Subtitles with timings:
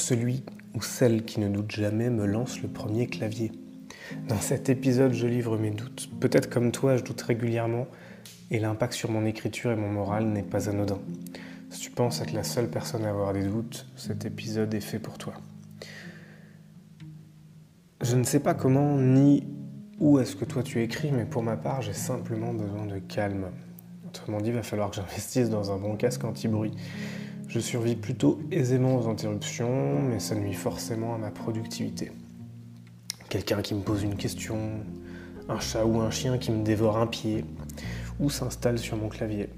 [0.00, 0.42] celui
[0.74, 3.52] ou celle qui ne doute jamais me lance le premier clavier.
[4.28, 6.10] Dans cet épisode, je livre mes doutes.
[6.20, 7.86] Peut-être comme toi, je doute régulièrement
[8.50, 10.98] et l'impact sur mon écriture et mon moral n'est pas anodin.
[11.70, 14.98] Si tu penses être la seule personne à avoir des doutes, cet épisode est fait
[14.98, 15.34] pour toi.
[18.00, 19.46] Je ne sais pas comment ni
[20.00, 23.50] où est-ce que toi tu écris, mais pour ma part, j'ai simplement besoin de calme.
[24.08, 26.72] Autrement dit, il va falloir que j'investisse dans un bon casque anti-bruit.
[27.50, 32.12] Je survis plutôt aisément aux interruptions, mais ça nuit forcément à ma productivité.
[33.28, 34.56] Quelqu'un qui me pose une question,
[35.48, 37.44] un chat ou un chien qui me dévore un pied,
[38.20, 39.48] ou s'installe sur mon clavier.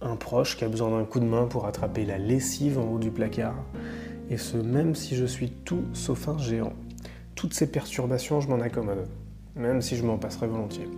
[0.00, 2.98] Un proche qui a besoin d'un coup de main pour attraper la lessive en haut
[2.98, 3.54] du placard,
[4.28, 6.72] et ce même si je suis tout sauf un géant.
[7.36, 9.06] Toutes ces perturbations, je m'en accommode
[9.56, 10.88] même si je m'en passerais volontiers.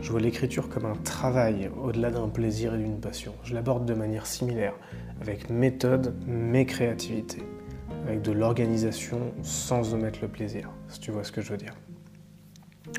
[0.00, 3.32] Je vois l'écriture comme un travail au-delà d'un plaisir et d'une passion.
[3.42, 4.74] Je l'aborde de manière similaire,
[5.20, 7.42] avec méthode mais créativité,
[8.06, 11.74] avec de l'organisation sans omettre le plaisir, si tu vois ce que je veux dire.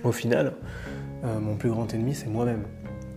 [0.03, 0.55] Au final,
[1.23, 2.65] euh, mon plus grand ennemi, c'est moi-même.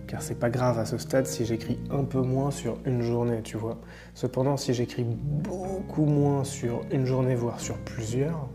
[0.07, 3.41] Car c'est pas grave à ce stade si j'écris un peu moins sur une journée,
[3.43, 3.79] tu vois.
[4.13, 8.49] Cependant, si j'écris beaucoup moins sur une journée, voire sur plusieurs,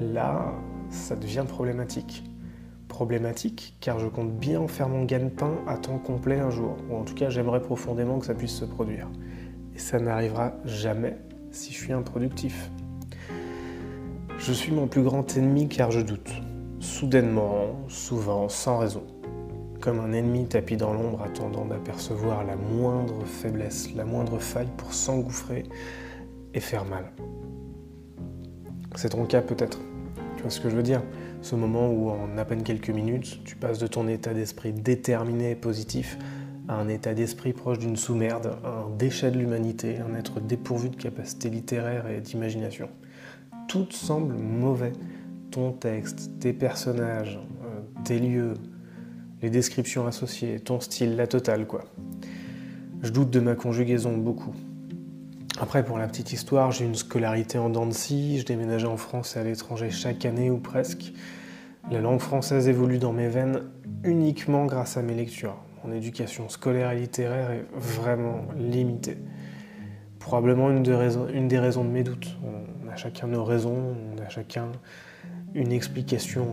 [0.00, 0.52] là,
[0.90, 2.24] ça devient problématique
[3.80, 7.14] car je compte bien faire mon gagne-pain à temps complet un jour, ou en tout
[7.14, 9.08] cas j'aimerais profondément que ça puisse se produire.
[9.74, 11.16] Et ça n'arrivera jamais
[11.50, 12.70] si je suis improductif.
[14.38, 16.30] Je suis mon plus grand ennemi car je doute,
[16.78, 19.02] soudainement, souvent, sans raison.
[19.80, 24.92] Comme un ennemi tapis dans l'ombre attendant d'apercevoir la moindre faiblesse, la moindre faille pour
[24.92, 25.64] s'engouffrer
[26.52, 27.12] et faire mal.
[28.96, 29.78] C'est ton cas peut-être.
[30.36, 31.02] Tu vois ce que je veux dire?
[31.42, 35.52] Ce moment où en à peine quelques minutes, tu passes de ton état d'esprit déterminé
[35.52, 36.18] et positif
[36.68, 40.96] à un état d'esprit proche d'une sous-merde, un déchet de l'humanité, un être dépourvu de
[40.96, 42.88] capacités littéraires et d'imagination.
[43.68, 44.92] Tout semble mauvais.
[45.50, 48.54] Ton texte, tes personnages, euh, tes lieux,
[49.42, 51.84] les descriptions associées, ton style, la totale quoi.
[53.02, 54.54] Je doute de ma conjugaison beaucoup.
[55.62, 59.40] Après, pour la petite histoire, j'ai une scolarité en scie, je déménageais en France et
[59.40, 61.12] à l'étranger chaque année ou presque.
[61.90, 63.64] La langue française évolue dans mes veines
[64.02, 65.58] uniquement grâce à mes lectures.
[65.84, 69.18] Mon éducation scolaire et littéraire est vraiment limitée.
[70.18, 71.26] Probablement une, des raisons,
[71.84, 72.38] de mes doutes.
[72.42, 74.72] On a chacun nos raisons, on a chacun
[75.54, 76.46] une explication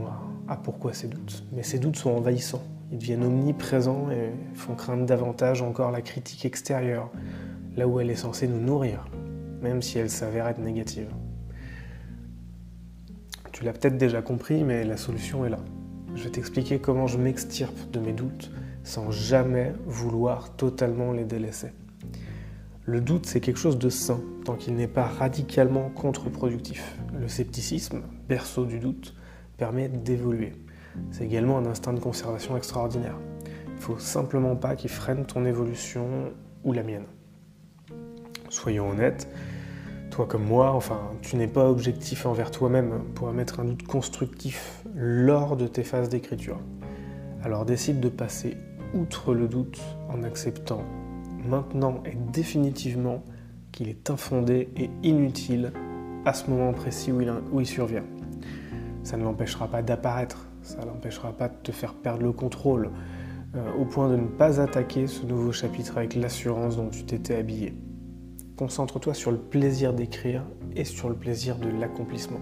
[0.49, 1.45] à pourquoi ces doutes.
[1.53, 2.63] Mais ces doutes sont envahissants.
[2.91, 7.09] Ils deviennent omniprésents et font craindre davantage encore la critique extérieure,
[7.77, 9.05] là où elle est censée nous nourrir,
[9.61, 11.07] même si elle s'avère être négative.
[13.53, 15.59] Tu l'as peut-être déjà compris, mais la solution est là.
[16.15, 18.51] Je vais t'expliquer comment je m'extirpe de mes doutes
[18.83, 21.71] sans jamais vouloir totalement les délaisser.
[22.85, 26.97] Le doute, c'est quelque chose de sain, tant qu'il n'est pas radicalement contre-productif.
[27.19, 29.13] Le scepticisme, berceau du doute,
[29.57, 30.53] permet d'évoluer.
[31.11, 33.17] C'est également un instinct de conservation extraordinaire.
[33.67, 36.31] Il ne faut simplement pas qu'il freine ton évolution
[36.63, 37.05] ou la mienne
[38.49, 39.29] soyons honnêtes,
[40.11, 44.83] toi comme moi, enfin, tu n'es pas objectif envers toi-même pour émettre un doute constructif
[44.95, 46.59] lors de tes phases d'écriture.
[47.43, 48.57] Alors décide de passer
[48.93, 50.83] outre le doute en acceptant
[51.47, 53.23] maintenant et définitivement
[53.71, 55.71] qu'il est infondé et inutile
[56.25, 58.03] à ce moment précis où il, survient.
[59.03, 62.89] Ça ne l'empêchera pas d'apparaître, ça ne l'empêchera pas de te faire perdre le contrôle,
[63.55, 67.35] euh, au point de ne pas attaquer ce nouveau chapitre avec l'assurance dont tu t'étais
[67.35, 67.73] habillé.
[68.57, 70.43] Concentre-toi sur le plaisir d'écrire
[70.75, 72.39] et sur le plaisir de l'accomplissement.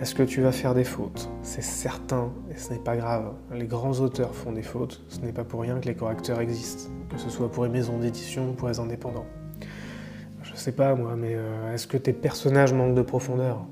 [0.00, 1.30] Est-ce que tu vas faire des fautes?
[1.42, 3.32] C'est certain et ce n'est pas grave.
[3.52, 5.04] Les grands auteurs font des fautes.
[5.08, 7.98] Ce n'est pas pour rien que les correcteurs existent, que ce soit pour les maisons
[7.98, 9.26] d'édition ou pour les indépendants.
[10.42, 13.64] Je sais pas moi, mais euh, est-ce que tes personnages manquent de profondeur?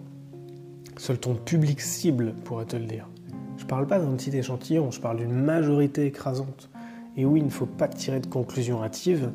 [0.97, 3.09] Seul ton public cible pourrait te le dire.
[3.57, 6.71] Je parle pas d'un petit échantillon, je parle d'une majorité écrasante.
[7.17, 9.31] Et oui, il ne faut pas tirer de conclusions hâtives,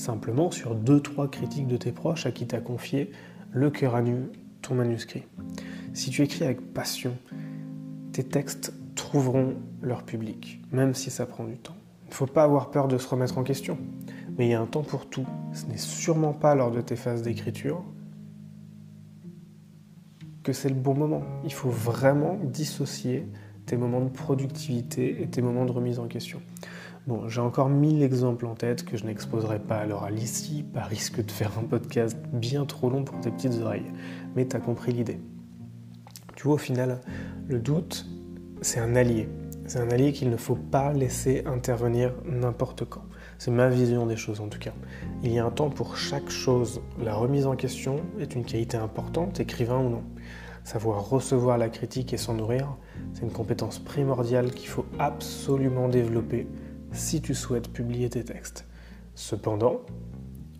[0.00, 3.10] simplement sur deux trois critiques de tes proches à qui t'as confié
[3.52, 4.16] le cœur à nu
[4.62, 5.24] ton manuscrit.
[5.92, 7.16] Si tu écris avec passion,
[8.12, 11.76] tes textes trouveront leur public, même si ça prend du temps.
[12.06, 13.78] Il ne faut pas avoir peur de se remettre en question,
[14.36, 15.26] mais il y a un temps pour tout.
[15.52, 17.84] Ce n'est sûrement pas lors de tes phases d'écriture
[20.42, 21.22] que c'est le bon moment.
[21.44, 23.26] Il faut vraiment dissocier
[23.66, 26.40] tes moments de productivité et tes moments de remise en question.
[27.10, 30.86] Bon, j'ai encore mille exemples en tête que je n'exposerai pas à l'oral ici, par
[30.86, 33.90] risque de faire un podcast bien trop long pour tes petites oreilles.
[34.36, 35.18] Mais tu as compris l'idée.
[36.36, 37.00] Tu vois, au final,
[37.48, 38.06] le doute,
[38.60, 39.28] c'est un allié.
[39.66, 43.02] C'est un allié qu'il ne faut pas laisser intervenir n'importe quand.
[43.38, 44.74] C'est ma vision des choses en tout cas.
[45.24, 46.80] Il y a un temps pour chaque chose.
[47.02, 50.04] La remise en question est une qualité importante, écrivain ou non.
[50.62, 52.76] Savoir recevoir la critique et s'en nourrir,
[53.14, 56.46] c'est une compétence primordiale qu'il faut absolument développer
[56.92, 58.66] si tu souhaites publier tes textes.
[59.14, 59.80] Cependant,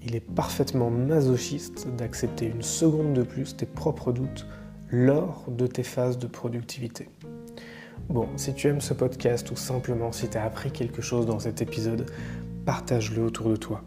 [0.02, 4.46] il est parfaitement masochiste d'accepter une seconde de plus tes propres doutes
[4.90, 7.08] lors de tes phases de productivité.
[8.08, 11.38] Bon, si tu aimes ce podcast ou simplement si tu as appris quelque chose dans
[11.38, 12.10] cet épisode,
[12.64, 13.82] partage-le autour de toi.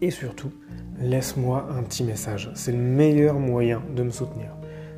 [0.00, 0.50] Et surtout,
[0.98, 2.50] laisse-moi un petit message.
[2.54, 4.56] C'est le meilleur moyen de me soutenir.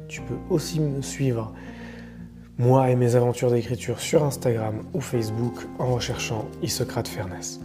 [0.09, 1.53] Tu peux aussi me suivre,
[2.58, 7.61] moi et mes aventures d'écriture sur Instagram ou Facebook en recherchant Isocrate Fairness.